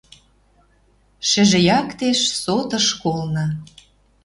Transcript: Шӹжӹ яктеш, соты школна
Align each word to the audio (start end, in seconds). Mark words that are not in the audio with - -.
Шӹжӹ 1.29 1.59
яктеш, 1.79 2.19
соты 2.41 2.79
школна 2.89 3.45